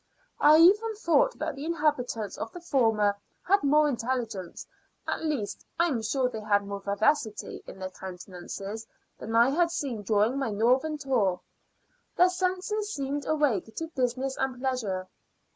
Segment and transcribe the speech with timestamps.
[0.39, 4.65] I even thought that the inhabitants of the former had more intelligence
[5.07, 8.87] at least, I am sure they had more vivacity in their countenances
[9.19, 11.39] than I had seen during my northern tour:
[12.15, 15.07] their senses seemed awake to business and pleasure.